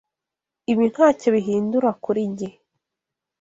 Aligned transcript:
Ibi 0.71 0.85
ntacyo 0.93 1.27
bihindura 1.35 1.89
kuri 2.03 2.21
njye. 2.31 2.49